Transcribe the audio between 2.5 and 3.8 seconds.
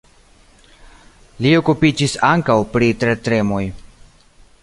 pri tertremoj.